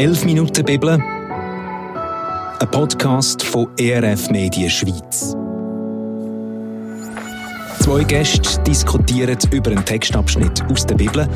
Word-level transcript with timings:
11 0.00 0.24
Minuten 0.24 0.64
Bibel, 0.64 0.92
ein 0.92 2.70
Podcast 2.70 3.42
von 3.42 3.68
ERF 3.78 4.30
Medien 4.30 4.70
Schweiz. 4.70 5.36
Zwei 7.80 8.04
Gäste 8.04 8.62
diskutieren 8.62 9.36
über 9.52 9.72
einen 9.72 9.84
Textabschnitt 9.84 10.62
aus 10.70 10.86
der 10.86 10.94
Bibel, 10.94 11.28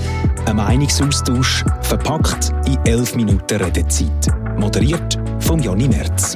ein 0.46 0.56
Meinungsaustausch 0.56 1.62
verpackt 1.82 2.54
in 2.66 2.78
11 2.86 3.16
Minuten 3.16 3.62
Redezeit. 3.62 4.28
Moderiert 4.56 5.18
von 5.40 5.62
Jonny 5.62 5.86
Merz. 5.86 6.34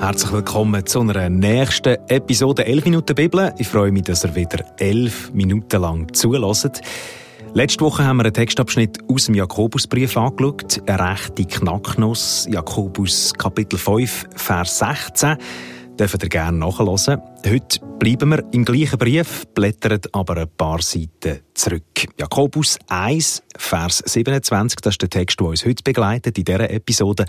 Herzlich 0.00 0.32
willkommen 0.32 0.84
zu 0.84 0.98
einer 0.98 1.30
nächsten 1.30 1.96
Episode 2.08 2.66
11 2.66 2.86
Minuten 2.86 3.14
Bibel. 3.14 3.54
Ich 3.56 3.68
freue 3.68 3.92
mich, 3.92 4.02
dass 4.02 4.24
ihr 4.24 4.34
wieder 4.34 4.64
11 4.78 5.32
Minuten 5.32 5.80
lang 5.80 6.12
zulässt. 6.12 6.82
Letzte 7.52 7.84
Woche 7.84 8.04
haben 8.04 8.18
wir 8.18 8.26
einen 8.26 8.32
Textabschnitt 8.32 8.98
aus 9.08 9.24
dem 9.24 9.34
Jakobusbrief 9.34 10.16
angeschaut. 10.16 10.88
Eine 10.88 11.10
rechte 11.10 11.44
Knacknuss. 11.44 12.46
Jakobus 12.48 13.34
Kapitel 13.34 13.76
5, 13.76 14.26
Vers 14.36 14.78
16. 14.78 15.36
Dürft 15.98 16.22
ihr 16.22 16.28
gerne 16.28 16.58
nachhören. 16.58 17.20
Heute 17.44 17.80
bleiben 17.98 18.30
wir 18.30 18.44
im 18.52 18.64
gleichen 18.64 18.98
Brief, 18.98 19.46
blättern 19.52 20.00
aber 20.12 20.36
ein 20.36 20.48
paar 20.56 20.80
Seiten 20.80 21.40
zurück. 21.52 22.06
Jakobus 22.16 22.78
1, 22.86 23.42
Vers 23.56 24.04
27, 24.06 24.80
das 24.80 24.94
ist 24.94 25.02
der 25.02 25.10
Text, 25.10 25.40
der 25.40 25.48
uns 25.48 25.66
heute 25.66 25.82
begleitet 25.82 26.38
in 26.38 26.44
dieser 26.44 26.70
Episode. 26.70 27.24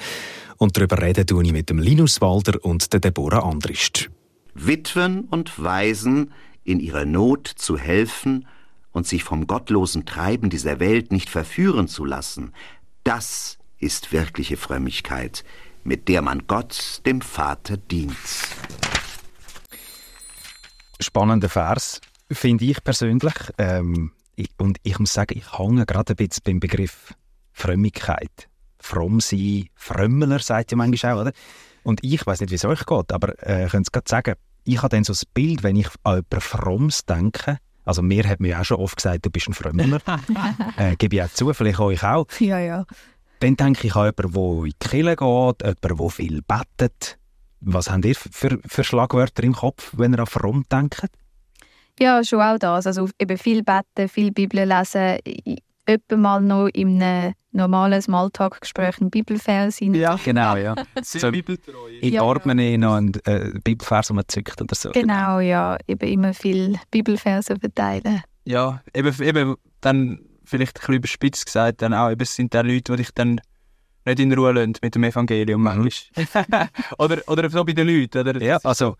Und 0.58 0.77
darüber 0.77 1.02
reden 1.02 1.25
tue 1.25 1.44
ich 1.44 1.52
mit 1.52 1.72
dem 1.72 1.80
Linus 1.80 2.22
Walder 2.22 2.63
und 2.63 2.94
der 2.94 2.99
Deborah 2.99 3.39
Andrist. 3.39 4.11
Witwen 4.53 5.22
und 5.22 5.61
Waisen 5.61 6.31
in 6.63 6.80
ihrer 6.80 7.05
Not 7.05 7.47
zu 7.47 7.75
helfen– 7.75 8.45
und 8.91 9.08
sich 9.08 9.23
vom 9.23 9.48
gottlosen 9.48 10.05
Treiben 10.05 10.50
dieser 10.50 10.80
Welt 10.80 11.12
nicht 11.12 11.30
verführen 11.30 11.88
zu 11.88 12.05
lassen, 12.05 12.54
das 13.04 13.58
ist 13.80 14.12
wirkliche 14.12 14.58
Frömmigkeit, 14.58 15.44
mit 15.83 16.08
der 16.08 16.22
man 16.22 16.45
Gott, 16.48 17.02
dem 17.06 17.22
Vater, 17.22 17.78
dient. 17.78 18.16
Spannender 21.00 21.50
Vers, 21.50 22.00
finde 22.31 22.66
ich 22.66 22.83
persönlich. 22.83 23.33
Ähm, 23.58 24.11
ich, 24.36 24.50
und 24.58 24.78
ich 24.83 25.00
muss 25.00 25.14
sagen, 25.14 25.38
ich 25.38 25.58
hänge 25.58 25.86
gerade 25.86 26.14
ein 26.14 26.16
bisschen 26.16 26.44
beim 26.45 26.59
Begriff 26.59 27.14
Frömmigkeit. 27.53 28.50
Fromm 28.80 29.20
sein, 29.20 29.70
Frömmler, 29.76 30.39
sagt 30.39 30.72
ja 30.72 30.78
manchmal 30.78 31.14
auch, 31.14 31.22
oder? 31.22 31.31
Und 31.83 32.03
ich 32.03 32.26
weiß 32.26 32.42
nicht, 32.42 32.52
wie 32.52 32.55
es 32.55 32.66
euch 32.66 32.86
geht, 32.86 33.11
aber 33.11 33.39
äh, 33.48 33.66
ich 33.66 33.72
könnte 33.72 33.88
es 33.88 33.92
gerade 33.92 34.09
sagen, 34.09 34.36
ich 34.64 34.78
habe 34.78 34.89
dann 34.89 35.03
so 35.03 35.14
das 35.14 35.26
Bild, 35.26 35.64
wenn 35.64 35.76
ich 35.76 35.88
an 36.03 36.17
jemanden 36.17 36.42
Fromms 36.42 37.05
denke, 37.05 37.58
also 37.85 38.01
mir 38.01 38.27
hat 38.27 38.39
mir 38.39 38.59
auch 38.59 38.65
schon 38.65 38.77
oft 38.77 38.95
gesagt, 38.95 39.25
du 39.25 39.29
bist 39.29 39.47
ein 39.47 39.53
Frömmler. 39.53 39.99
äh, 40.77 40.95
gebe 40.95 41.15
ich 41.15 41.23
auch 41.23 41.29
zu, 41.29 41.53
vielleicht 41.53 41.79
euch 41.79 42.03
auch. 42.03 42.27
Ja, 42.39 42.59
ja. 42.59 42.85
Dann 43.39 43.55
denke 43.55 43.87
ich 43.87 43.95
an 43.95 44.13
jemanden, 44.15 44.33
der 44.33 44.63
in 44.63 44.73
die 44.79 44.87
Kirche 44.87 45.15
geht, 45.15 45.63
jemanden, 45.63 45.97
der 45.99 46.09
viel 46.09 46.41
betet. 46.43 47.17
Was 47.61 47.89
habt 47.89 48.05
ihr 48.05 48.15
für, 48.15 48.59
für 48.65 48.83
Schlagwörter 48.83 49.43
im 49.43 49.53
Kopf, 49.53 49.93
wenn 49.95 50.13
ihr 50.13 50.19
an 50.19 50.27
fromm 50.27 50.65
denkt? 50.71 51.07
Ja, 51.99 52.23
schon 52.23 52.41
auch 52.41 52.57
das. 52.57 52.87
Also 52.87 53.09
eben 53.19 53.37
viel 53.37 53.63
beten, 53.63 54.09
viel 54.09 54.31
Bibel 54.31 54.63
lesen, 54.63 55.19
etwa 55.85 56.17
mal 56.17 56.41
noch 56.41 56.67
in 56.67 57.01
einem 57.01 57.33
normalen 57.51 58.01
Smalltalk-Gespräch 58.01 59.01
einen 59.01 59.09
Bibelvers 59.09 59.81
rein. 59.81 59.93
Ja, 59.93 60.17
genau, 60.23 60.55
ja. 60.55 60.75
so, 61.01 61.27
in 61.27 62.13
ja, 62.13 62.21
Ordner 62.21 62.55
noch 62.77 62.95
einen 62.95 63.13
äh, 63.25 63.51
Bibelvers, 63.63 64.07
den 64.07 64.15
man 64.15 64.25
zückt 64.27 64.61
oder 64.61 64.75
so. 64.75 64.91
Genau, 64.91 65.39
ja. 65.39 65.77
Eben 65.87 66.07
immer 66.07 66.33
viel 66.33 66.79
Bibelverse 66.91 67.57
verteilen. 67.57 68.23
Ja, 68.45 68.81
eben, 68.93 69.21
eben 69.21 69.55
dann 69.81 70.19
vielleicht 70.45 70.77
ein 70.77 70.79
bisschen 70.79 70.95
überspitzt 70.95 71.45
gesagt, 71.45 71.81
dann 71.81 71.93
auch, 71.93 72.09
eben, 72.09 72.21
es 72.21 72.35
sind 72.35 72.53
die 72.53 72.57
Leute, 72.57 72.93
die 72.93 72.97
dich 72.97 73.11
dann 73.13 73.39
nicht 74.05 74.19
in 74.19 74.33
Ruhe 74.33 74.52
lassen 74.52 74.73
mit 74.81 74.95
dem 74.95 75.03
Evangelium 75.03 75.61
manchmal. 75.61 75.89
oder, 76.97 77.21
oder 77.27 77.49
so 77.49 77.63
bei 77.63 77.73
den 77.73 77.87
Leuten. 77.87 78.17
Oder? 78.19 78.41
Ja, 78.41 78.57
also, 78.63 78.95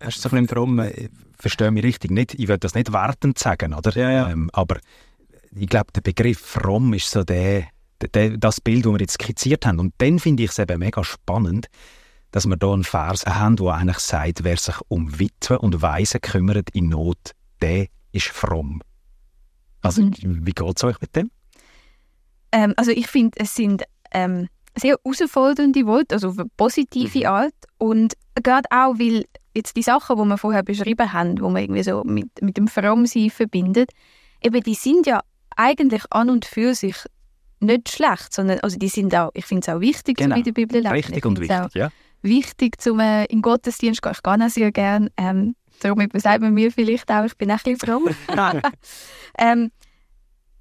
hast 0.00 0.18
du 0.18 0.28
so 0.28 0.36
ein 0.36 0.42
bisschen 0.42 0.46
drum, 0.46 0.78
äh, 0.78 1.08
verstehe 1.38 1.70
mich 1.70 1.84
richtig, 1.84 2.10
nicht, 2.10 2.34
ich 2.34 2.48
will 2.48 2.58
das 2.58 2.74
nicht 2.74 2.92
wertend 2.92 3.38
sagen, 3.38 3.74
oder? 3.74 3.90
Ja, 3.96 4.10
ja. 4.10 4.30
Ähm, 4.30 4.50
aber 4.52 4.78
ich 5.60 5.68
glaube, 5.68 5.92
der 5.92 6.00
Begriff 6.00 6.38
fromm 6.38 6.94
ist 6.94 7.10
so 7.10 7.24
der, 7.24 7.64
der, 8.14 8.36
das 8.36 8.60
Bild, 8.60 8.86
das 8.86 8.92
wir 8.92 9.00
jetzt 9.00 9.14
skizziert 9.14 9.66
haben. 9.66 9.78
Und 9.78 9.94
dann 9.98 10.18
finde 10.18 10.44
ich 10.44 10.50
es 10.50 10.58
eben 10.58 10.78
mega 10.78 11.02
spannend, 11.04 11.68
dass 12.30 12.46
wir 12.46 12.56
hier 12.60 12.72
einen 12.72 12.84
Vers 12.84 13.24
haben, 13.26 13.56
der 13.56 13.68
eigentlich 13.68 13.98
sagt, 13.98 14.44
wer 14.44 14.56
sich 14.56 14.76
um 14.88 15.18
Witwe 15.18 15.58
und 15.58 15.80
Waisen 15.82 16.20
kümmert 16.20 16.70
in 16.70 16.88
Not, 16.88 17.32
der 17.60 17.86
ist 18.12 18.28
fromm. 18.28 18.82
Also, 19.80 20.02
mhm. 20.02 20.46
wie 20.46 20.52
geht 20.52 20.76
es 20.76 20.84
euch 20.84 21.00
mit 21.00 21.14
dem? 21.16 21.30
Ähm, 22.52 22.74
also, 22.76 22.90
ich 22.90 23.06
finde, 23.06 23.38
es 23.40 23.54
sind 23.54 23.84
ähm, 24.12 24.48
sehr 24.74 24.96
herausfordernde 25.02 25.86
Worte, 25.86 26.14
also 26.14 26.28
auf 26.28 26.38
eine 26.38 26.48
positive 26.56 27.18
mhm. 27.18 27.26
Art. 27.26 27.54
Und 27.78 28.14
gerade 28.34 28.68
auch, 28.70 28.98
weil 28.98 29.24
jetzt 29.54 29.76
die 29.76 29.82
Sachen, 29.82 30.16
die 30.16 30.24
wir 30.24 30.38
vorher 30.38 30.62
beschrieben 30.62 31.12
haben, 31.12 31.36
die 31.36 31.42
man 31.42 31.56
irgendwie 31.56 31.82
so 31.82 32.02
mit, 32.04 32.42
mit 32.42 32.56
dem 32.56 32.68
Frommsein 32.68 33.30
verbindet, 33.30 33.90
eben 34.42 34.62
die 34.62 34.74
sind 34.74 35.06
ja 35.06 35.20
eigentlich 35.58 36.04
an 36.10 36.30
und 36.30 36.44
für 36.44 36.74
sich 36.74 36.96
nicht 37.60 37.90
schlecht, 37.90 38.32
sondern 38.32 38.60
also 38.60 38.78
die 38.78 38.88
sind 38.88 39.14
auch, 39.14 39.30
ich 39.34 39.44
finde 39.44 39.62
es 39.62 39.74
auch 39.74 39.80
wichtig, 39.80 40.18
genau. 40.18 40.36
in 40.36 40.44
der 40.44 40.52
Bibel 40.52 40.80
lesen. 40.80 40.92
Richtig 40.92 41.26
und 41.26 41.40
wichtig, 41.40 41.74
ja. 41.74 41.90
Wichtig, 42.22 42.80
zum 42.80 43.00
äh, 43.00 43.24
in 43.26 43.42
Gottesdienst 43.42 44.02
gehen. 44.02 44.12
Ich 44.12 44.22
gehe 44.22 44.32
auch 44.32 44.48
sehr 44.48 44.72
gerne. 44.72 45.10
Ähm, 45.16 45.56
darum 45.80 46.06
sagt 46.14 46.40
man 46.40 46.54
mir 46.54 46.70
vielleicht 46.70 47.10
auch, 47.10 47.24
ich 47.24 47.36
bin 47.36 47.50
ein 47.50 47.58
bisschen 47.58 47.78
fromm. 47.78 48.08
ähm, 49.38 49.70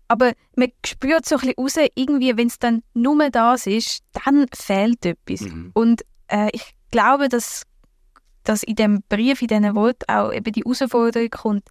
aber 0.08 0.34
man 0.56 0.72
spürt 0.85 1.25
so 1.25 1.35
ein 1.35 1.53
bisschen 1.56 1.84
raus, 1.84 1.90
irgendwie, 1.96 2.35
wenn 2.38 2.47
es 2.47 2.59
dann 2.59 2.81
nur 2.94 3.29
das 3.29 3.68
ist, 3.68 4.03
dann 4.25 4.47
fehlt 4.53 5.06
etwas. 5.06 5.41
Mhm. 5.41 5.72
Und 5.74 6.02
äh, 6.28 6.50
ich 6.53 6.72
glaube, 6.91 7.29
dass, 7.29 7.64
dass 8.44 8.64
in 8.64 8.75
dem 8.75 9.03
Brief, 9.09 9.41
in 9.41 9.47
diesen 9.47 9.75
Worten 9.75 10.06
auch 10.08 10.31
eben 10.31 10.52
die 10.52 10.62
Herausforderung 10.62 11.29
kommt, 11.29 11.69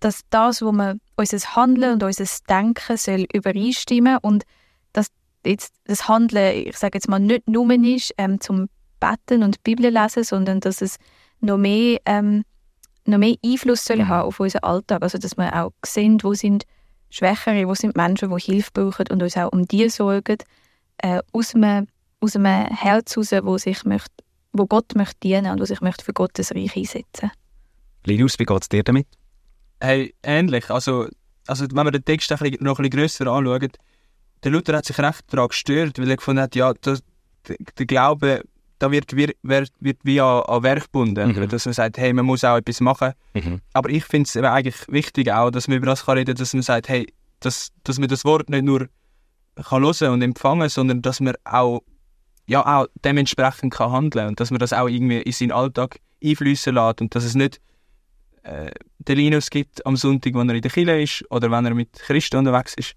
dass 0.00 0.20
das, 0.30 0.62
wo 0.62 0.72
man 0.72 1.00
unser 1.16 1.38
Handeln 1.56 1.94
und 1.94 2.02
unser 2.02 2.26
Denken 2.48 2.96
soll 2.96 3.26
übereinstimmen 3.32 4.18
und 4.18 4.44
dass 4.92 5.08
jetzt 5.44 5.74
das 5.84 6.08
Handeln, 6.08 6.66
ich 6.66 6.76
sage 6.76 6.98
jetzt 6.98 7.08
mal, 7.08 7.18
nicht 7.18 7.48
nur 7.48 7.70
ist 7.70 8.12
ähm, 8.18 8.40
zum 8.40 8.68
Beten 9.00 9.42
und 9.42 9.62
Bibel 9.62 9.90
lesen, 9.90 10.24
sondern 10.24 10.60
dass 10.60 10.82
es 10.82 10.96
noch 11.40 11.58
mehr, 11.58 11.98
ähm, 12.06 12.44
noch 13.04 13.18
mehr 13.18 13.36
Einfluss 13.44 13.84
soll 13.84 13.98
mhm. 13.98 14.08
haben 14.08 14.28
auf 14.28 14.40
unseren 14.40 14.64
Alltag. 14.64 15.02
Also 15.02 15.18
dass 15.18 15.36
wir 15.36 15.54
auch 15.54 15.72
sehen, 15.84 16.18
wo 16.22 16.34
sind 16.34 16.64
Schwächere, 17.10 17.68
wo 17.68 17.74
sind 17.74 17.96
Menschen, 17.96 18.30
die 18.30 18.42
Hilfe 18.42 18.70
brauchen 18.72 19.06
und 19.10 19.22
uns 19.22 19.36
auch 19.36 19.52
um 19.52 19.66
die 19.66 19.88
sorgen, 19.88 20.38
äh, 20.98 21.20
aus, 21.32 21.54
einem, 21.54 21.86
aus 22.20 22.36
einem 22.36 22.66
Herz 22.66 23.16
heraus, 23.16 23.32
wo, 23.44 23.58
sich 23.58 23.84
möchte, 23.84 24.12
wo 24.52 24.66
Gott 24.66 24.94
möchte 24.94 25.20
dienen 25.22 25.52
und 25.52 25.60
wo 25.60 25.64
sich 25.64 25.80
möchte 25.80 26.04
für 26.04 26.12
Gottes 26.12 26.54
Reich 26.54 26.76
einsetzen 26.76 27.30
Linus, 28.04 28.38
wie 28.38 28.44
geht 28.44 28.62
es 28.62 28.68
dir 28.68 28.84
damit? 28.84 29.06
Hey, 29.80 30.14
ähnlich. 30.22 30.70
Also, 30.70 31.08
also 31.46 31.66
wenn 31.68 31.84
man 31.84 31.92
den 31.92 32.04
Text 32.04 32.30
noch 32.30 32.40
ein 32.40 32.50
bisschen 32.50 32.90
grösser 32.90 33.26
anschaut, 33.26 33.76
der 34.42 34.52
Luther 34.52 34.76
hat 34.76 34.84
sich 34.84 34.98
recht 34.98 35.24
daran 35.28 35.48
gestört, 35.48 35.98
weil 35.98 36.10
er 36.10 36.16
gefunden 36.16 36.42
hat, 36.42 36.54
ja, 36.54 36.72
das, 36.80 37.02
der, 37.48 37.86
Glaube, 37.86 38.42
da 38.78 38.90
wird, 38.90 39.14
wird, 39.16 39.36
wird 39.42 39.98
wie 40.02 40.20
an, 40.20 40.42
an 40.42 40.62
Werk 40.62 40.84
gebunden. 40.84 41.32
Mhm. 41.32 41.48
Dass 41.48 41.64
man 41.64 41.74
sagt, 41.74 41.98
hey, 41.98 42.12
man 42.12 42.26
muss 42.26 42.44
auch 42.44 42.56
etwas 42.56 42.80
machen. 42.80 43.12
Mhm. 43.34 43.60
Aber 43.72 43.88
ich 43.90 44.04
finde 44.04 44.28
es 44.28 44.36
eigentlich 44.36 44.76
wichtig 44.88 45.32
auch, 45.32 45.50
dass 45.50 45.68
man 45.68 45.78
über 45.78 45.86
das 45.86 46.04
kann 46.04 46.18
reden 46.18 46.34
dass 46.34 46.52
man 46.52 46.62
sagt, 46.62 46.88
hey, 46.88 47.12
dass, 47.40 47.70
dass 47.84 47.98
man 47.98 48.08
das 48.08 48.24
Wort 48.24 48.50
nicht 48.50 48.64
nur 48.64 48.88
kann 49.56 49.82
hören 49.82 50.12
und 50.12 50.22
empfangen, 50.22 50.68
sondern 50.68 51.02
dass 51.02 51.20
man 51.20 51.34
auch, 51.44 51.82
ja, 52.46 52.64
auch 52.64 52.86
dementsprechend 53.04 53.72
kann 53.72 53.90
handeln 53.90 54.28
und 54.28 54.40
dass 54.40 54.50
man 54.50 54.58
das 54.58 54.72
auch 54.72 54.88
irgendwie 54.88 55.22
in 55.22 55.32
seinen 55.32 55.52
Alltag 55.52 55.98
einfließen 56.22 56.74
lässt 56.74 57.00
und 57.00 57.14
dass 57.14 57.24
es 57.24 57.34
nicht 57.34 57.60
äh, 58.46 58.70
den 58.98 59.16
Linus 59.16 59.50
gibt 59.50 59.84
am 59.84 59.96
Sonntag, 59.96 60.34
wenn 60.34 60.48
er 60.48 60.54
in 60.54 60.62
der 60.62 60.70
Kirche 60.70 61.00
ist 61.00 61.24
oder 61.30 61.50
wenn 61.50 61.66
er 61.66 61.74
mit 61.74 61.92
Christen 61.92 62.36
unterwegs 62.36 62.74
ist. 62.76 62.94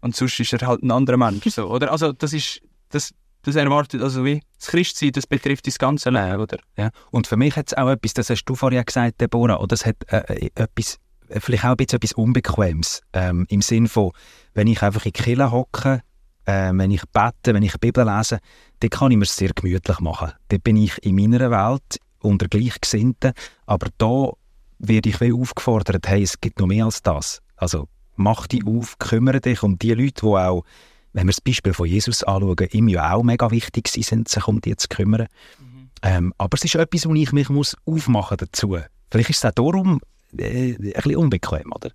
Und 0.00 0.14
sonst 0.14 0.38
ist 0.40 0.52
er 0.52 0.66
halt 0.66 0.82
ein 0.82 0.90
anderer 0.90 1.16
Mensch. 1.16 1.44
So, 1.46 1.70
oder? 1.70 1.90
Also 1.90 2.12
das 2.12 2.32
ist, 2.32 2.60
das, 2.90 3.12
das 3.42 3.56
erwartet, 3.56 4.02
also 4.02 4.24
wie 4.24 4.42
das 4.58 4.68
Christsein, 4.68 5.12
das 5.12 5.26
betrifft 5.26 5.66
das 5.66 5.78
ganze 5.78 6.10
Leben, 6.10 6.40
oder? 6.40 6.58
Ja. 6.76 6.90
Und 7.10 7.26
für 7.26 7.36
mich 7.36 7.56
hat 7.56 7.68
es 7.68 7.74
auch 7.76 7.88
etwas, 7.88 8.14
das 8.14 8.30
hast 8.30 8.44
du 8.44 8.54
vorher 8.54 8.84
gesagt, 8.84 9.20
Deborah, 9.20 9.58
oder 9.58 9.74
es 9.74 9.86
hat 9.86 9.96
äh, 10.08 10.18
äh 10.34 10.50
etwas, 10.54 10.98
vielleicht 11.28 11.64
auch 11.64 11.70
ein 11.70 11.76
bisschen 11.76 11.96
etwas 11.96 12.12
Unbequemes, 12.12 13.02
ähm, 13.12 13.46
im 13.48 13.62
Sinn 13.62 13.88
von, 13.88 14.12
wenn 14.54 14.66
ich 14.66 14.82
einfach 14.82 15.04
in 15.06 15.12
die 15.12 15.22
Kirche 15.22 15.50
hocke, 15.50 16.02
äh, 16.46 16.70
wenn 16.74 16.90
ich 16.90 17.02
bete, 17.12 17.54
wenn 17.54 17.62
ich 17.62 17.78
Bibel 17.78 18.04
lese, 18.04 18.38
dann 18.80 18.90
kann 18.90 19.12
ich 19.12 19.18
mir 19.18 19.26
sehr 19.26 19.50
gemütlich 19.54 20.00
machen. 20.00 20.32
Dort 20.48 20.64
bin 20.64 20.76
ich 20.76 21.02
in 21.04 21.16
meiner 21.16 21.50
Welt 21.50 21.98
unter 22.20 22.48
Gleichgesinnten, 22.48 23.32
aber 23.66 23.88
da 23.98 24.32
werde 24.80 25.08
ich 25.08 25.20
wie 25.20 25.32
aufgefordert, 25.32 26.08
hey, 26.08 26.22
es 26.22 26.40
gibt 26.40 26.58
noch 26.58 26.66
mehr 26.66 26.86
als 26.86 27.02
das. 27.02 27.40
Also 27.56 27.86
mach 28.16 28.46
dich 28.46 28.66
auf, 28.66 28.98
kümmere 28.98 29.40
dich 29.40 29.62
um 29.62 29.78
die 29.78 29.94
Leute, 29.94 30.22
die 30.22 30.26
auch, 30.26 30.64
wenn 31.12 31.26
wir 31.26 31.32
das 31.32 31.40
Beispiel 31.40 31.72
von 31.72 31.86
Jesus 31.86 32.22
anschauen, 32.22 32.68
ihm 32.72 32.88
ja 32.88 33.12
auch 33.12 33.22
mega 33.22 33.50
wichtig 33.50 33.88
sind, 33.88 34.28
sich 34.28 34.46
um 34.48 34.60
die 34.60 34.76
zu 34.76 34.88
kümmern. 34.88 35.26
Mhm. 35.58 35.90
Ähm, 36.02 36.34
aber 36.38 36.56
es 36.56 36.64
ist 36.64 36.74
etwas, 36.74 37.06
wo 37.06 37.14
ich 37.14 37.32
mich 37.32 37.48
muss 37.50 37.76
aufmachen 37.84 38.38
dazu. 38.38 38.78
Vielleicht 39.10 39.30
ist 39.30 39.38
es 39.38 39.44
auch 39.44 39.54
darum 39.54 40.00
äh, 40.36 40.72
ein 40.72 40.78
bisschen 40.78 41.16
unbequem, 41.16 41.72
oder? 41.72 41.90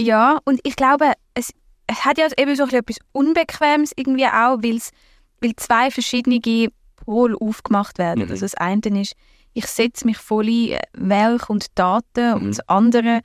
Ja, 0.00 0.38
und 0.44 0.60
ich 0.64 0.76
glaube, 0.76 1.12
es, 1.34 1.50
es 1.86 2.04
hat 2.04 2.18
ja 2.18 2.28
eben 2.38 2.56
so 2.56 2.64
etwas 2.64 2.98
Unbequemes 3.12 3.92
irgendwie 3.96 4.26
auch, 4.26 4.58
weil 4.62 5.56
zwei 5.56 5.90
verschiedene 5.90 6.70
Pole 6.96 7.36
aufgemacht 7.38 7.98
werden. 7.98 8.24
Mhm. 8.24 8.30
Also 8.30 8.44
das 8.44 8.54
eine 8.54 8.80
ist, 9.00 9.14
ich 9.54 9.66
setze 9.66 10.06
mich 10.06 10.18
voll 10.18 10.46
ein, 10.48 10.68
äh, 10.70 10.80
Werk 10.94 11.50
und 11.50 11.66
Daten 11.78 12.36
Mhm. 12.36 12.42
und 12.42 12.50
das 12.58 12.68
andere, 12.68 13.20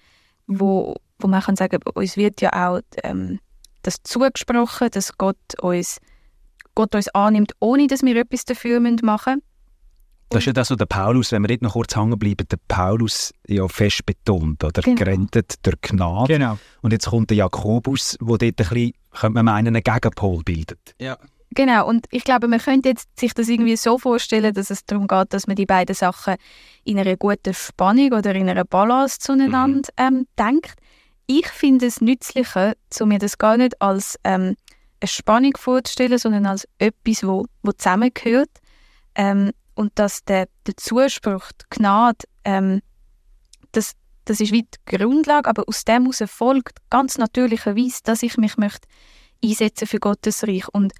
wo, 0.47 0.95
wo 1.19 1.27
man 1.27 1.41
kann 1.41 1.56
sagen, 1.56 1.79
uns 1.94 2.18
wird 2.18 2.41
ja 2.41 2.51
auch 2.69 2.81
ähm, 3.03 3.39
das 3.83 3.97
zugesprochen, 4.03 4.89
dass 4.91 5.18
Gott 5.18 5.38
uns, 5.62 6.00
Gott 6.75 6.94
uns 6.95 7.07
annimmt, 7.09 7.53
ohne 7.59 7.88
dass 7.88 8.03
wir 8.03 8.15
etwas 8.18 8.45
dafür 8.45 8.79
machen 8.79 8.95
müssen. 9.03 9.41
Das 10.29 10.39
ist 10.39 10.47
ja 10.47 10.53
das, 10.53 10.69
was 10.69 10.77
der 10.77 10.85
Paulus, 10.88 11.31
wenn 11.31 11.41
wir 11.44 11.47
dort 11.47 11.62
noch 11.62 11.71
kurz 11.71 11.95
hängen 11.95 12.19
bleiben, 12.19 12.45
der 12.51 12.59
Paulus 12.68 13.33
ja 13.47 13.65
fest 13.69 14.06
betont, 14.06 14.62
oder? 14.62 14.81
Genau. 14.81 14.97
Gerentet 14.97 15.56
durch 15.65 15.80
Gnade. 15.81 16.33
Genau. 16.33 16.57
Und 16.81 16.91
jetzt 16.91 17.07
kommt 17.07 17.30
der 17.30 17.38
Jakobus, 17.38 18.18
wo 18.19 18.35
dort 18.35 18.44
ein 18.44 18.53
bisschen, 18.56 18.91
könnte 19.12 19.35
man 19.35 19.45
meinen, 19.45 19.68
einen 19.73 19.81
Gegenpol 19.83 20.44
bildet. 20.44 20.95
Ja. 21.00 21.18
Genau, 21.57 21.88
und 21.88 22.06
ich 22.12 22.24
glaube, 22.24 22.48
man 22.48 22.59
könnte 22.59 22.89
jetzt 22.89 23.19
sich 23.19 23.33
das 23.33 23.50
irgendwie 23.50 23.77
so 23.77 23.98
vorstellen, 23.98 24.54
dass 24.54 24.69
es 24.69 24.86
darum 24.86 25.07
geht, 25.07 25.33
dass 25.33 25.48
man 25.48 25.56
die 25.56 25.65
beiden 25.65 25.95
Sachen 25.95 26.36
in 26.83 27.00
einer 27.00 27.18
guten 27.18 27.51
Spannung 27.51 28.12
oder 28.13 28.36
in 28.36 28.48
einer 28.48 28.63
Balance 28.63 29.18
zueinander 29.18 29.89
ähm, 29.98 30.27
denkt. 30.38 30.75
Ich 31.25 31.48
finde 31.48 31.88
es 31.88 32.00
nützlicher, 32.00 32.75
zu 32.92 33.07
mir 33.07 33.18
das 33.18 33.39
gar 33.39 33.57
nicht 33.57 33.81
als 33.81 34.19
ähm, 34.24 34.56
eine 35.01 35.07
Spannung 35.07 35.57
vorzustellen, 35.57 36.19
sondern 36.19 36.45
als 36.45 36.68
etwas, 36.77 37.24
wo, 37.24 37.48
wo 37.63 37.71
zusammengehört. 37.71 38.51
Ähm, 39.15 39.51
und 39.74 39.98
dass 39.98 40.24
der, 40.25 40.50
der 40.68 40.77
Zuspruch, 40.77 41.51
die 41.54 41.65
Gnade, 41.71 42.19
ähm, 42.45 42.83
das, 43.71 43.94
das 44.25 44.42
ist 44.42 44.51
wie 44.51 44.62
die 44.62 44.95
Grundlage, 44.95 45.50
aber 45.50 45.63
aus 45.65 45.86
dem 45.86 46.04
heraus 46.04 46.21
folgt 46.27 46.88
ganz 46.92 47.18
natürlicherweise, 47.18 48.01
dass 48.04 48.21
ich 48.21 48.38
mich 48.38 48.57
möchte 48.57 48.88
einsetzen 49.44 49.88
für 49.88 50.00
Gottes 50.00 50.44
Reich. 50.44 50.68
Und 50.71 50.94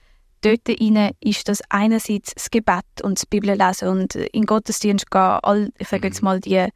dort 0.56 0.80
rein 0.80 1.12
ist 1.20 1.48
das 1.50 1.62
einerseits 1.70 2.34
das 2.34 2.50
Gebet 2.50 3.02
und 3.04 3.20
das 3.20 3.26
Bibellesen 3.26 3.90
und 3.90 4.16
in 4.16 4.46
Gottesdienst 4.46 5.12
gehen, 5.12 5.40
all, 5.44 5.72
ich 5.78 5.88
sage 5.88 6.08
jetzt 6.08 6.22
mal 6.22 6.40
die 6.40 6.68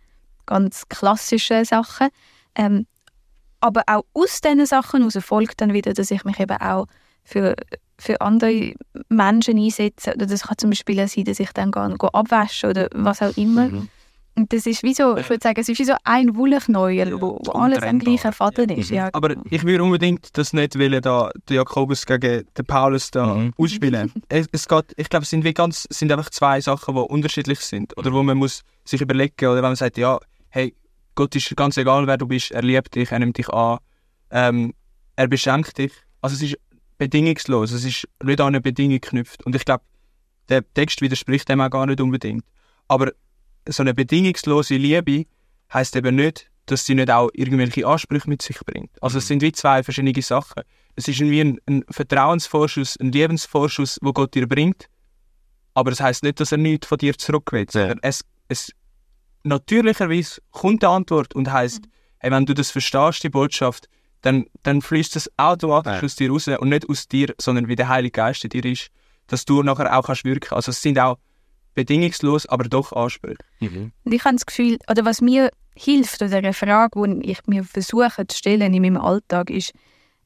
ganz 0.46 0.88
klassischen 0.90 1.64
Sachen. 1.66 2.10
Ähm, 2.56 2.86
aber 3.60 3.84
auch 3.88 4.04
aus 4.14 4.42
diesen 4.42 4.66
Sachen 4.66 5.02
heraus 5.02 5.24
folgt 5.24 5.62
dann 5.62 5.74
wieder, 5.74 5.94
dass 5.94 6.12
ich 6.12 6.24
mich 6.26 6.40
eben 6.40 6.58
auch 6.58 6.88
für, 7.24 7.56
für 7.98 8.20
andere 8.22 8.74
Menschen 9.10 9.58
einsetze. 9.58 10.14
Oder 10.16 10.26
das 10.26 10.44
kann 10.44 10.58
zum 10.58 10.72
Beispiel 10.72 11.08
sein, 11.08 11.26
dass 11.26 11.40
ich 11.40 11.52
dann 11.52 11.72
gehe, 11.72 11.96
gehe 11.98 12.14
abwasche 12.14 12.70
oder 12.70 12.88
was 12.94 13.22
auch 13.22 13.36
immer. 13.38 13.70
Und 14.36 14.54
das 14.54 14.66
ist 14.66 14.82
wie 14.84 14.94
so, 14.94 15.18
ich 15.18 15.30
würde 15.30 15.44
sagen, 15.44 15.60
es 15.60 15.68
ist 15.68 15.78
wie 15.80 15.84
so 15.84 15.94
ein 16.06 16.36
Wollknäuel, 16.36 17.20
wo, 17.22 17.40
wo 17.44 17.52
alles 17.52 17.84
am 17.84 18.00
gleichen 18.00 18.32
Faden 18.32 18.70
ist. 18.70 18.90
Ja. 18.90 19.10
Aber 19.12 19.36
ich 19.50 19.64
würde 19.64 19.84
unbedingt 19.84 20.38
das 20.38 20.54
nicht 20.54 20.80
wollen, 20.80 21.02
da 21.02 21.32
den 21.50 21.58
Jakobus 21.58 22.06
gegen 22.06 22.46
den 22.58 22.66
Paulus 22.66 23.12
da 23.12 23.26
Mhm. 23.36 23.54
ausspielen. 23.58 24.12
Es, 24.30 24.48
es 24.52 24.68
geht, 24.68 24.94
ich 24.96 25.10
glaube, 25.10 25.24
es 25.24 25.30
sind 25.30 25.44
wie 25.44 25.54
ganz, 25.54 25.86
es 25.90 26.00
sind 26.00 26.12
einfach 26.12 26.30
zwei 26.30 26.62
Sachen, 26.62 26.96
die 26.96 27.02
unterschiedlich 27.02 27.60
sind 27.60 27.96
oder 27.98 28.14
wo 28.14 28.24
man 28.24 28.38
muss 28.38 28.62
sich 28.86 29.02
überlegen 29.02 29.48
oder 29.48 29.56
wenn 29.58 29.64
man 29.64 29.76
sagt, 29.76 29.98
ja, 29.98 30.18
hey, 30.50 30.74
Gott 31.16 31.36
ist 31.36 31.54
ganz 31.58 31.76
egal, 31.78 32.08
wer 32.08 32.18
du 32.18 32.26
bist, 32.26 32.52
er 32.52 32.62
liebt 32.62 32.96
dich, 32.96 33.12
er 33.12 33.20
nimmt 33.20 33.38
dich 33.38 33.50
an, 33.50 33.80
ähm, 34.32 34.74
er 35.18 35.28
beschenkt 35.28 35.78
dich. 35.78 35.92
Also 36.22 36.36
es 36.36 36.42
ist 36.42 36.58
bedingungslos, 36.98 37.72
es 37.72 37.84
ist 37.84 38.08
nicht 38.24 38.40
an 38.40 38.48
eine 38.48 38.62
Bedingung 38.62 39.00
geknüpft. 39.02 39.46
Und 39.46 39.56
ich 39.56 39.66
glaube, 39.66 39.84
der 40.48 40.64
Text 40.74 41.02
widerspricht 41.02 41.50
dem 41.50 41.60
auch 41.60 41.70
gar 41.70 41.86
nicht 41.86 42.00
unbedingt. 42.00 42.46
Aber 42.88 43.12
so 43.70 43.84
eine 43.84 43.94
bedingungslose 43.94 44.76
Liebe 44.76 45.26
heißt 45.74 45.96
eben 45.96 46.16
nicht, 46.16 46.50
dass 46.66 46.86
sie 46.86 46.96
nicht 46.96 47.10
auch 47.12 47.30
irgendwelche 47.34 47.86
Ansprüche 47.88 48.30
mit 48.30 48.42
sich 48.42 48.60
bringt. 48.60 48.92
Also 49.02 49.18
es 49.18 49.28
sind 49.28 49.42
wie 49.42 49.52
zwei 49.52 49.84
verschiedene 49.84 50.22
Sachen. 50.22 50.64
Es 50.96 51.08
ist 51.08 51.20
wie 51.20 51.42
ein, 51.42 51.60
ein 51.68 51.84
Vertrauensvorschuss, 51.90 52.98
ein 53.00 53.12
Lebensvorschuss, 53.12 53.98
wo 54.02 54.14
Gott 54.14 54.34
dir 54.36 54.48
bringt, 54.48 54.88
aber 55.74 55.92
es 55.92 56.02
heißt 56.02 56.24
nicht, 56.24 56.40
dass 56.40 56.52
er 56.52 56.58
nichts 56.58 56.88
von 56.88 56.98
dir 56.98 57.18
zurück 57.18 57.52
will. 57.52 57.66
sondern 57.70 58.00
Es, 58.02 58.24
es 58.48 58.72
natürlicherweise 59.44 60.42
kommt 60.52 60.82
die 60.84 60.88
Antwort 60.88 61.34
und 61.36 61.52
heißt, 61.52 61.82
hey, 62.20 62.32
wenn 62.32 62.46
du 62.46 62.54
das 62.54 62.72
verstehst, 62.72 63.24
die 63.24 63.30
Botschaft, 63.30 63.88
dann, 64.22 64.46
dann 64.64 64.82
fließt 64.82 65.16
es 65.16 65.30
automatisch 65.38 65.94
Ja. 66.00 66.04
aus 66.04 66.16
dir 66.16 66.30
raus 66.30 66.48
und 66.48 66.70
nicht 66.70 66.88
aus 66.88 67.08
dir, 67.08 67.34
sondern 67.40 67.68
wie 67.68 67.76
der 67.76 67.88
Heilige 67.90 68.12
Geist 68.12 68.44
in 68.44 68.50
dir 68.52 68.66
ist, 68.66 68.90
dass 69.28 69.46
du 69.46 69.64
nachher 69.64 69.98
auch 69.98 70.06
kannst 70.06 70.26
wirken. 70.26 70.54
Also 70.54 70.70
es 70.72 70.82
sind 70.82 71.00
auch 71.00 71.18
bedingungslos, 71.74 72.46
aber 72.48 72.66
doch 72.66 72.92
Ansprüche. 72.92 73.38
Und 74.04 74.14
ich 74.14 74.24
habe 74.24 74.36
das 74.36 74.46
Gefühl, 74.46 74.78
oder 74.90 75.06
was 75.06 75.22
mir 75.22 75.50
hilft, 75.76 76.22
oder 76.22 76.38
eine 76.38 76.54
Frage, 76.54 77.20
die 77.20 77.32
ich 77.32 77.40
mir 77.48 77.64
versuche 77.64 78.28
zu 78.28 78.38
stellen 78.38 78.74
in 78.74 78.82
meinem 78.82 78.98
Alltag, 78.98 79.50
ist, 79.50 79.72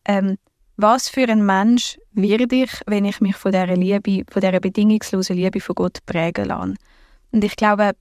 ähm, 0.05 0.37
was 0.77 1.07
für 1.07 1.27
ein 1.29 1.45
Mensch 1.45 1.97
werde 2.11 2.53
ich, 2.53 2.71
wenn 2.85 3.05
ich 3.05 3.21
mich 3.21 3.35
von 3.35 3.51
dieser 3.51 3.75
Liebe, 3.75 4.23
von 4.29 4.41
dieser 4.41 4.59
bedingungslosen 4.59 5.35
Liebe 5.35 5.61
von 5.61 5.75
Gott 5.75 5.99
prägen 6.05 6.45
lasse? 6.45 6.73
Und 7.31 7.43
ich 7.43 7.55
glaube, 7.55 7.91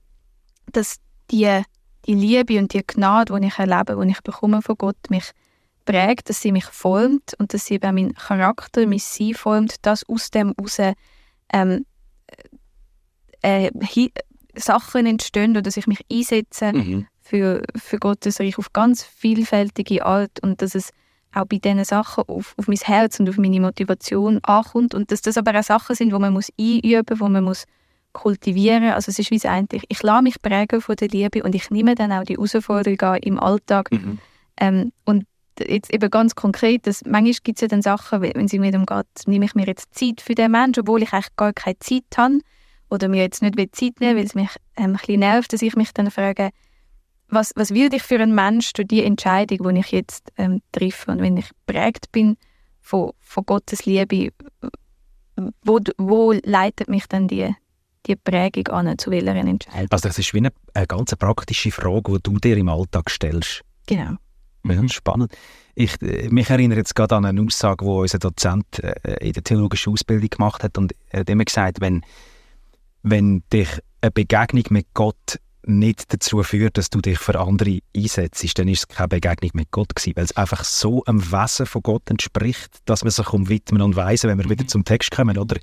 dass 0.71 0.97
die, 1.31 1.61
die 2.05 2.13
Liebe 2.13 2.59
und 2.59 2.73
die 2.73 2.85
Gnade, 2.85 3.39
die 3.39 3.47
ich 3.47 3.59
erlebe, 3.59 3.97
die 4.03 4.11
ich 4.11 4.21
bekomme 4.21 4.61
von 4.61 4.75
Gott, 4.77 4.97
mich 5.09 5.31
prägt, 5.85 6.29
dass 6.29 6.41
sie 6.41 6.51
mich 6.51 6.65
formt 6.65 7.33
und 7.37 7.53
dass 7.53 7.67
sie 7.67 7.75
eben 7.75 7.95
meinen 7.95 8.15
Charakter, 8.15 8.85
mein 8.87 8.99
Sein 8.99 9.35
formt, 9.35 9.75
dass 9.83 10.07
aus 10.09 10.31
dem 10.31 10.53
heraus 10.57 10.79
ähm, 11.53 11.85
äh, 13.45 13.71
Sachen 14.55 15.05
entstehen 15.05 15.51
oder 15.51 15.61
dass 15.61 15.77
ich 15.77 15.87
mich 15.87 16.05
einsetze 16.11 16.73
Mhm. 16.73 17.07
für, 17.21 17.63
für 17.75 17.97
Gottes 17.97 18.39
Reich 18.39 18.57
auf 18.57 18.73
ganz 18.73 19.03
vielfältige 19.03 20.05
Art 20.05 20.39
und 20.41 20.61
dass 20.61 20.75
es 20.75 20.91
auch 21.33 21.45
bei 21.45 21.57
diesen 21.57 21.83
Sachen 21.83 22.23
auf, 22.27 22.55
auf 22.57 22.67
mein 22.67 22.77
Herz 22.77 23.19
und 23.19 23.29
auf 23.29 23.37
meine 23.37 23.59
Motivation 23.59 24.39
ankommt 24.43 24.95
und 24.95 25.11
dass 25.11 25.21
das 25.21 25.37
aber 25.37 25.59
auch 25.59 25.63
Sachen 25.63 25.95
sind, 25.95 26.13
wo 26.13 26.19
man 26.19 26.33
muss 26.33 26.49
einüben, 26.59 27.19
wo 27.19 27.27
man 27.27 27.43
muss 27.43 27.65
kultivieren. 28.13 28.91
Also 28.91 29.09
es 29.11 29.19
ist 29.19 29.31
wie 29.31 29.35
gesagt, 29.35 29.73
ich, 29.73 29.83
ich 29.89 30.01
lasse 30.01 30.23
mich 30.23 30.41
prägen 30.41 30.79
von 30.79 30.95
der 30.95 31.09
Liebe 31.09 31.43
und 31.43 31.53
ich 31.53 31.69
nehme 31.69 31.95
dann 31.95 32.13
auch 32.13 32.23
die 32.23 32.35
Herausforderungen 32.35 32.99
an 33.01 33.17
im 33.17 33.39
Alltag. 33.39 33.91
Mhm. 33.91 34.19
Ähm, 34.57 34.91
und 35.03 35.25
jetzt 35.59 35.93
eben 35.93 36.09
ganz 36.09 36.35
konkret, 36.35 36.87
dass 36.87 37.03
manchmal 37.05 37.33
gibt 37.43 37.57
es 37.57 37.61
ja 37.61 37.67
dann 37.67 37.81
Sachen, 37.81 38.21
wenn 38.21 38.45
es 38.45 38.53
mir 38.53 38.71
darum 38.71 38.85
geht, 38.85 39.27
nehme 39.27 39.43
ich 39.43 39.55
mir 39.55 39.65
jetzt 39.65 39.93
Zeit 39.93 40.21
für 40.21 40.35
den 40.35 40.51
Menschen, 40.51 40.81
obwohl 40.81 41.03
ich 41.03 41.11
eigentlich 41.11 41.35
gar 41.35 41.51
keine 41.51 41.77
Zeit 41.79 42.03
habe 42.15 42.39
oder 42.89 43.07
mir 43.07 43.21
jetzt 43.21 43.41
nicht 43.41 43.75
Zeit 43.75 43.99
nehmen 43.99 44.17
weil 44.17 44.25
es 44.25 44.35
mich 44.35 44.49
ähm, 44.75 44.85
ein 44.85 44.93
bisschen 44.93 45.19
nervt, 45.19 45.53
dass 45.53 45.61
ich 45.61 45.75
mich 45.75 45.93
dann 45.93 46.11
frage, 46.11 46.49
was, 47.27 47.51
was 47.55 47.71
will 47.71 47.93
ich 47.93 48.03
für 48.03 48.19
einen 48.19 48.35
Mensch 48.35 48.73
durch 48.73 48.87
die 48.87 49.03
Entscheidung, 49.03 49.73
die 49.73 49.79
ich 49.79 49.91
jetzt 49.91 50.31
ähm, 50.37 50.61
treffe 50.71 51.11
und 51.11 51.21
wenn 51.21 51.37
ich 51.37 51.49
geprägt 51.65 52.11
bin 52.11 52.37
von, 52.81 53.11
von 53.19 53.45
Gottes 53.45 53.85
Liebe, 53.85 54.29
wo, 55.63 55.79
wo 55.97 56.31
leitet 56.31 56.87
mich 56.87 57.07
dann 57.07 57.27
die, 57.27 57.53
die 58.05 58.15
Prägung 58.15 58.67
an, 58.67 58.97
zu 58.97 59.11
welcher 59.11 59.35
Entscheidung? 59.35 59.89
Also 59.91 60.07
das 60.07 60.19
ist 60.19 60.33
wie 60.33 60.37
eine, 60.37 60.51
eine 60.73 60.87
ganz 60.87 61.15
praktische 61.15 61.71
Frage, 61.71 62.13
die 62.13 62.23
du 62.23 62.37
dir 62.37 62.57
im 62.57 62.69
Alltag 62.69 63.09
stellst. 63.09 63.61
Genau. 63.87 64.15
Ja, 64.67 64.87
spannend. 64.87 65.31
Ich, 65.75 66.01
äh, 66.01 66.29
mich 66.29 66.49
erinnert 66.49 66.77
jetzt 66.77 66.95
gerade 66.95 67.15
an 67.15 67.25
eine 67.25 67.41
Aussage, 67.41 67.85
die 67.85 67.91
unser 67.91 68.19
Dozent 68.19 68.79
äh, 68.79 69.27
in 69.27 69.33
der 69.33 69.43
theologischen 69.43 69.93
Ausbildung 69.93 70.29
gemacht 70.29 70.63
hat. 70.63 70.77
Und 70.77 70.95
er 71.09 71.19
hat 71.21 71.29
immer 71.29 71.45
gesagt, 71.45 71.81
wenn, 71.81 72.03
wenn 73.05 73.43
dich 73.53 73.69
eine 74.01 74.11
Begegnung 74.11 74.63
mit 74.69 74.87
Gott 74.95 75.39
nicht 75.67 76.11
dazu 76.11 76.41
führt, 76.43 76.77
dass 76.77 76.89
du 76.89 77.01
dich 77.01 77.19
für 77.19 77.39
andere 77.39 77.79
einsetzt, 77.95 78.57
dann 78.57 78.67
ist 78.67 78.79
es 78.79 78.87
keine 78.87 79.07
Begegnung 79.07 79.51
mit 79.53 79.71
Gott 79.71 79.95
gewesen, 79.95 80.15
weil 80.15 80.25
es 80.25 80.35
einfach 80.35 80.63
so 80.63 81.03
einem 81.05 81.31
Wesen 81.31 81.65
von 81.65 81.83
Gott 81.83 82.09
entspricht, 82.09 82.79
dass 82.85 83.03
man 83.03 83.11
sich 83.11 83.31
um 83.31 83.47
Widmen 83.47 83.81
und 83.81 83.95
Weisen, 83.95 84.29
wenn 84.29 84.37
wir 84.39 84.49
wieder 84.49 84.67
zum 84.67 84.85
Text 84.85 85.11
kommen, 85.11 85.37
oder, 85.37 85.57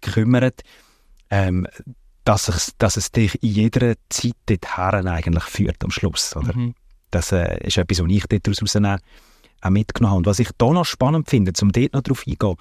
kümmert, 0.00 0.62
ähm, 1.30 1.66
dass, 2.24 2.48
es, 2.48 2.72
dass 2.78 2.96
es 2.96 3.10
dich 3.10 3.42
in 3.42 3.50
jeder 3.50 3.94
Zeit 4.08 4.36
dorthin 4.46 5.08
eigentlich 5.08 5.44
führt 5.44 5.82
am 5.84 5.90
Schluss, 5.90 6.36
oder? 6.36 6.56
Mhm. 6.56 6.74
Das 7.10 7.32
äh, 7.32 7.58
ist 7.66 7.78
etwas, 7.78 8.00
was 8.00 8.10
ich 8.10 8.24
daraus 8.26 8.62
rausnehmen, 8.62 9.00
auch 9.60 9.70
mitgenommen 9.70 10.10
habe. 10.10 10.18
Und 10.18 10.26
was 10.26 10.38
ich 10.38 10.50
da 10.58 10.70
noch 10.70 10.84
spannend 10.84 11.28
finde, 11.28 11.52
um 11.62 11.72
dort 11.72 11.94
noch 11.94 12.02
drauf 12.02 12.24
eingehen, 12.26 12.56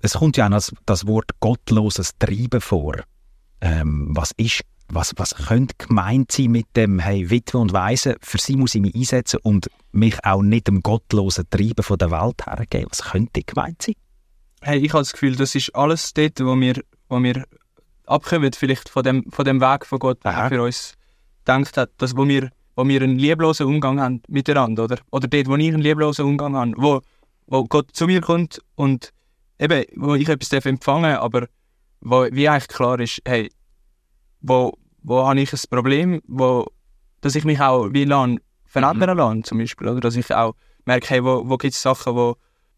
es 0.00 0.14
kommt 0.14 0.36
ja 0.36 0.46
auch 0.46 0.50
noch 0.50 0.58
das, 0.58 0.72
das 0.86 1.06
Wort 1.06 1.30
gottloses 1.40 2.12
Treiben 2.18 2.60
vor. 2.60 2.96
Ähm, 3.60 4.08
was 4.10 4.32
ist, 4.36 4.62
was, 4.88 5.12
was 5.16 5.34
könnte 5.34 5.74
gemeint 5.78 6.32
sein 6.32 6.52
mit 6.52 6.66
dem, 6.76 6.98
hey, 6.98 7.28
Witwe 7.28 7.58
und 7.58 7.72
Waise, 7.72 8.16
für 8.20 8.38
sie 8.38 8.56
muss 8.56 8.74
ich 8.74 8.80
mich 8.80 8.94
einsetzen 8.94 9.40
und 9.42 9.68
mich 9.92 10.24
auch 10.24 10.42
nicht 10.42 10.68
dem 10.68 10.82
gottlosen 10.82 11.48
Treiben 11.50 11.82
von 11.82 11.98
der 11.98 12.10
Welt 12.10 12.46
hergeben. 12.46 12.86
Was 12.90 13.02
könnte 13.02 13.42
gemeint 13.42 13.82
sein? 13.82 13.94
Hey, 14.60 14.78
ich 14.78 14.92
habe 14.92 15.02
das 15.02 15.12
Gefühl, 15.12 15.36
das 15.36 15.54
ist 15.54 15.74
alles 15.74 16.12
dort, 16.14 16.40
wo 16.40 16.58
wir, 16.58 16.82
wo 17.08 17.22
wir 17.22 17.44
abkommen, 18.06 18.52
vielleicht 18.52 18.88
von 18.88 19.02
dem, 19.02 19.24
von 19.30 19.44
dem 19.44 19.60
Weg, 19.60 19.86
von 19.86 19.98
Gott 19.98 20.18
Aha. 20.24 20.48
für 20.48 20.62
uns 20.62 20.94
gedacht 21.44 21.76
hat, 21.76 21.90
dass 21.98 22.16
wo 22.16 22.26
wir, 22.26 22.50
wo 22.76 22.86
wir 22.86 23.02
einen 23.02 23.18
lieblosen 23.18 23.66
Umgang 23.66 24.00
haben 24.00 24.22
miteinander, 24.28 24.84
oder? 24.84 24.98
Oder 25.10 25.28
dort, 25.28 25.46
wo 25.46 25.56
ich 25.56 25.68
einen 25.68 25.82
lieblosen 25.82 26.24
Umgang 26.24 26.56
habe, 26.56 26.72
wo, 26.76 27.00
wo 27.46 27.64
Gott 27.64 27.90
zu 27.92 28.06
mir 28.06 28.20
kommt 28.20 28.60
und 28.74 29.12
eben, 29.58 29.84
wo 29.96 30.14
ich 30.14 30.28
etwas 30.28 30.48
darf 30.48 30.66
empfangen 30.66 31.16
aber 31.16 31.48
wo 32.00 32.26
wie 32.30 32.48
eigentlich 32.48 32.68
klar 32.68 33.00
ist, 33.00 33.20
hey, 33.26 33.50
wo, 34.40 34.72
wo 35.02 35.26
habe 35.26 35.40
ich 35.40 35.52
ein 35.52 35.60
Problem, 35.70 36.20
wo, 36.26 36.66
dass 37.20 37.34
ich 37.34 37.44
mich 37.44 37.60
auch 37.60 37.92
wie 37.92 38.04
lang 38.04 38.40
verändern 38.66 39.16
lasse, 39.16 39.42
zum 39.42 39.58
Beispiel, 39.58 39.88
oder? 39.88 40.00
Dass 40.00 40.16
ich 40.16 40.32
auch 40.34 40.54
merke, 40.84 41.08
hey, 41.08 41.24
wo, 41.24 41.48
wo 41.48 41.56
gibt 41.56 41.74
es 41.74 41.82
Sachen, 41.82 42.14
wo, 42.14 42.36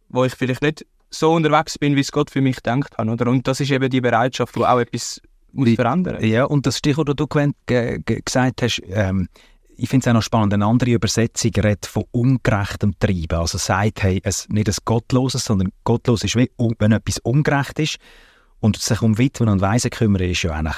wo 0.08 0.24
ich 0.24 0.34
vielleicht 0.34 0.62
nicht 0.62 0.86
so 1.10 1.32
unterwegs 1.32 1.78
bin, 1.78 1.96
wie 1.96 2.00
es 2.00 2.12
Gott 2.12 2.30
für 2.30 2.40
mich 2.40 2.60
denkt 2.60 2.96
hat. 2.96 3.08
Oder? 3.08 3.30
Und 3.30 3.46
das 3.46 3.60
ist 3.60 3.70
eben 3.70 3.90
die 3.90 4.00
Bereitschaft, 4.00 4.54
die 4.56 4.64
auch 4.64 4.78
etwas 4.78 5.20
muss 5.52 5.74
verändern 5.74 6.24
Ja, 6.24 6.44
und 6.44 6.66
das 6.66 6.78
Stichwort, 6.78 7.08
das 7.08 7.16
du 7.16 7.26
gesagt 7.26 8.62
hast, 8.62 8.82
ähm, 8.88 9.28
ich 9.76 9.88
finde 9.88 10.04
es 10.04 10.08
auch 10.08 10.14
noch 10.14 10.22
spannend, 10.22 10.52
eine 10.52 10.66
andere 10.66 10.90
Übersetzung 10.90 11.52
redet 11.56 11.86
von 11.86 12.04
ungerechtem 12.12 12.98
Treiben. 12.98 13.38
Also 13.38 13.56
sagt, 13.56 14.02
hey, 14.02 14.20
es, 14.22 14.48
nicht 14.50 14.68
ein 14.68 14.74
Gottloses, 14.84 15.44
sondern 15.44 15.72
gottlos 15.84 16.22
ist, 16.22 16.36
wie, 16.36 16.50
wenn 16.78 16.92
etwas 16.92 17.18
ungerecht 17.18 17.78
ist. 17.78 17.96
Und 18.60 18.76
sich 18.76 19.02
um 19.02 19.18
Witwen 19.18 19.48
und 19.48 19.60
Waisen 19.60 19.90
kümmern, 19.90 20.22
ist 20.22 20.42
ja 20.42 20.52
eigentlich 20.52 20.76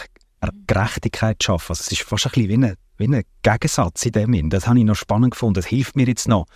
Gerechtigkeit 0.66 1.36
zu 1.40 1.46
schaffen. 1.46 1.72
Also 1.72 1.82
es 1.82 1.92
ist 1.92 2.02
fast 2.02 2.26
ein 2.26 2.32
bisschen 2.32 2.48
wie 2.48 2.66
ein, 2.66 2.76
wie 2.96 3.16
ein 3.16 3.22
Gegensatz 3.42 4.06
in 4.06 4.12
dem 4.12 4.34
Sinn. 4.34 4.50
Das 4.50 4.66
habe 4.66 4.78
ich 4.78 4.84
noch 4.84 4.96
spannend 4.96 5.32
gefunden. 5.32 5.54
Das 5.54 5.66
hilft 5.66 5.96
mir 5.96 6.06
jetzt 6.06 6.28
noch, 6.28 6.46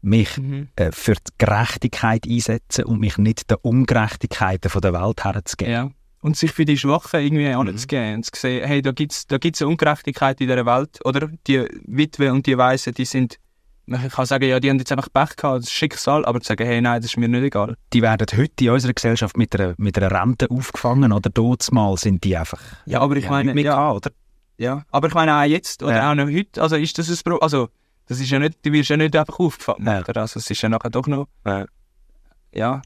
mich 0.00 0.36
mhm. 0.36 0.68
äh, 0.76 0.92
für 0.92 1.14
die 1.14 1.32
Gerechtigkeit 1.38 2.26
einsetzen 2.26 2.84
und 2.84 3.00
mich 3.00 3.18
nicht 3.18 3.50
den 3.50 3.58
Ungerechtigkeiten 3.62 4.70
von 4.70 4.80
der 4.80 4.92
Welt 4.92 5.24
herzugeben. 5.24 5.72
Ja. 5.72 5.90
Und 6.20 6.36
sich 6.36 6.50
für 6.50 6.64
die 6.64 6.76
Schwachen 6.76 7.20
irgendwie 7.20 7.48
mhm. 7.48 7.60
anzugeben 7.68 8.16
und 8.16 8.24
zu 8.24 8.32
sehen, 8.34 8.66
hey, 8.66 8.82
da 8.82 8.92
gibt 8.92 9.12
es 9.12 9.26
da 9.26 9.38
gibt's 9.38 9.62
eine 9.62 9.70
Ungerechtigkeit 9.70 10.40
in 10.40 10.48
dieser 10.48 10.66
Welt, 10.66 10.98
oder? 11.04 11.28
Die 11.46 11.64
Witwe 11.86 12.32
und 12.32 12.46
die 12.46 12.58
Weisen, 12.58 12.94
die 12.94 13.04
sind 13.04 13.38
man 13.88 14.08
kann 14.08 14.26
sagen, 14.26 14.48
ja, 14.48 14.60
die 14.60 14.70
haben 14.70 14.78
jetzt 14.78 14.92
einfach 14.92 15.08
Pech 15.12 15.36
gehabt, 15.36 15.62
das 15.62 15.72
Schicksal, 15.72 16.24
aber 16.24 16.40
zu 16.40 16.48
sagen, 16.48 16.66
hey, 16.66 16.80
nein, 16.80 17.00
das 17.00 17.10
ist 17.10 17.16
mir 17.16 17.28
nicht 17.28 17.42
egal. 17.42 17.76
Die 17.92 18.02
werden 18.02 18.26
heute 18.36 18.64
in 18.64 18.70
unserer 18.70 18.92
Gesellschaft 18.92 19.36
mit 19.36 19.58
einer, 19.58 19.74
mit 19.78 19.96
einer 19.96 20.10
Rente 20.10 20.50
aufgefangen 20.50 21.12
oder 21.12 21.30
mal 21.70 21.96
sind 21.96 22.22
die 22.24 22.36
einfach. 22.36 22.60
Ja, 22.86 23.00
aber 23.00 23.16
ich 23.16 23.24
ja, 23.24 23.30
meine, 23.30 23.60
ja, 23.60 23.74
gehabt, 23.74 24.06
oder? 24.06 24.14
Ja, 24.58 24.82
aber 24.90 25.08
ich 25.08 25.14
meine 25.14 25.36
auch 25.36 25.44
jetzt 25.44 25.82
oder 25.82 25.96
ja. 25.96 26.10
auch 26.10 26.14
noch 26.14 26.26
heute, 26.26 26.60
also 26.60 26.76
ist 26.76 26.98
das 26.98 27.08
ein 27.08 27.16
Problem, 27.16 27.42
also 27.42 27.68
das 28.06 28.20
ist 28.20 28.30
ja 28.30 28.38
nicht, 28.38 28.64
du 28.64 28.72
wirst 28.72 28.90
ja 28.90 28.96
nicht 28.96 29.14
einfach 29.14 29.38
aufgefangen, 29.38 29.86
ja. 29.86 30.00
oder? 30.00 30.20
Also 30.20 30.38
es 30.38 30.50
ist 30.50 30.60
ja 30.60 30.68
nachher 30.68 30.90
doch 30.90 31.06
noch, 31.06 31.28
ja. 31.46 31.64
Ja, 32.52 32.82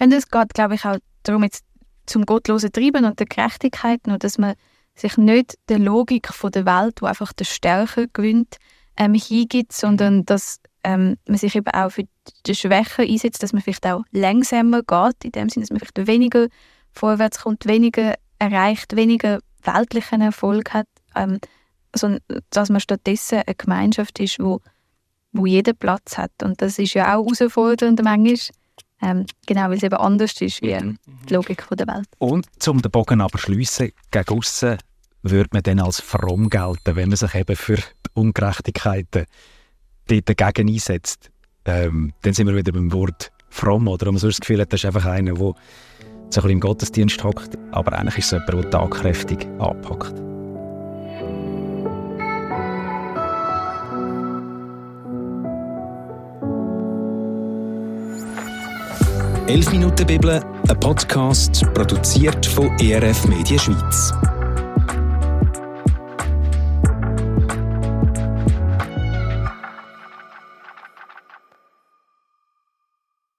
und 0.00 0.12
es 0.12 0.28
geht, 0.28 0.54
glaube 0.54 0.74
ich, 0.74 0.84
auch 0.84 0.98
darum, 1.22 1.42
jetzt 1.44 1.64
zum 2.06 2.26
gottlosen 2.26 2.72
Treiben 2.72 3.04
und 3.04 3.18
der 3.18 3.26
Gerechtigkeit, 3.26 4.06
nur 4.06 4.18
dass 4.18 4.38
man 4.38 4.54
sich 4.94 5.16
nicht 5.16 5.58
der 5.68 5.78
Logik 5.78 6.28
von 6.28 6.52
der 6.52 6.66
Welt, 6.66 7.00
wo 7.00 7.06
einfach 7.06 7.32
der 7.32 7.44
Stärke 7.44 8.08
gewinnt, 8.12 8.56
ähm, 8.96 9.14
hingibt, 9.14 9.72
sondern 9.72 10.24
dass 10.24 10.60
ähm, 10.84 11.16
man 11.26 11.38
sich 11.38 11.56
eben 11.56 11.72
auch 11.72 11.90
für 11.90 12.04
die 12.46 12.54
Schwächen 12.54 13.08
einsetzt, 13.08 13.42
dass 13.42 13.52
man 13.52 13.62
vielleicht 13.62 13.86
auch 13.86 14.02
langsamer 14.12 14.82
geht, 14.82 15.24
in 15.24 15.32
dem 15.32 15.48
Sinne, 15.48 15.64
dass 15.64 15.70
man 15.70 15.80
vielleicht 15.80 16.06
weniger 16.06 16.48
vorwärts 16.92 17.40
kommt, 17.40 17.66
weniger 17.66 18.14
erreicht, 18.38 18.94
weniger 18.94 19.40
weltlichen 19.62 20.20
Erfolg 20.20 20.72
hat, 20.74 20.86
ähm, 21.16 21.38
sondern 21.94 22.20
dass 22.50 22.68
man 22.68 22.80
stattdessen 22.80 23.42
eine 23.46 23.54
Gemeinschaft 23.54 24.18
ist, 24.20 24.38
wo, 24.38 24.60
wo 25.32 25.46
jeder 25.46 25.72
Platz 25.72 26.18
hat. 26.18 26.32
Und 26.42 26.60
das 26.60 26.78
ist 26.78 26.94
ja 26.94 27.16
auch 27.16 27.24
herausfordernd 27.24 28.02
manchmal, 28.02 28.36
ähm, 29.02 29.26
genau, 29.46 29.68
weil 29.68 29.76
es 29.76 29.82
eben 29.82 29.96
anders 29.96 30.40
ist 30.40 30.62
wie 30.62 30.74
mhm. 30.74 30.98
die 31.28 31.34
Logik 31.34 31.66
der 31.70 31.86
Welt. 31.86 32.08
Und 32.18 32.46
zum 32.58 32.82
den 32.82 32.90
Bogen 32.90 33.20
aber 33.20 33.38
schliessen, 33.38 33.92
gegen 34.10 34.38
aussen 34.38 34.78
würde 35.24 35.50
man 35.52 35.62
dann 35.62 35.80
als 35.80 36.00
fromm 36.00 36.50
gelten, 36.50 36.96
wenn 36.96 37.08
man 37.08 37.16
sich 37.16 37.34
eben 37.34 37.56
für 37.56 37.78
Ungerechtigkeiten 38.12 39.24
dagegen 40.06 40.68
einsetzt. 40.68 41.30
Ähm, 41.64 42.12
dann 42.22 42.34
sind 42.34 42.46
wir 42.46 42.54
wieder 42.54 42.72
beim 42.72 42.92
Wort 42.92 43.32
fromm, 43.48 43.88
oder? 43.88 44.06
Und 44.08 44.14
man 44.14 44.20
sonst 44.20 44.36
das 44.36 44.40
Gefühl 44.40 44.60
hat, 44.60 44.72
das 44.72 44.80
ist 44.80 44.86
einfach 44.86 45.06
einer, 45.06 45.34
der 45.34 45.36
so 45.36 45.52
ein 45.52 45.54
bisschen 46.30 46.50
im 46.50 46.60
Gottesdienst 46.60 47.24
hockt, 47.24 47.56
aber 47.72 47.92
eigentlich 47.98 48.18
ist 48.18 48.32
es 48.32 48.46
jemand, 48.46 48.64
der 48.64 48.70
tagkräftig 48.70 49.46
anpackt. 49.58 50.14
«11 59.46 59.70
Minuten 59.70 60.06
Bibel», 60.06 60.42
ein 60.68 60.80
Podcast, 60.80 61.62
produziert 61.74 62.46
von 62.46 62.70
ERF 62.78 63.26
Media 63.26 63.58
Schweiz. 63.58 64.12